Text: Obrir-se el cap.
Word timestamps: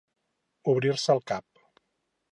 Obrir-se 0.73 1.17
el 1.17 1.23
cap. 1.33 1.63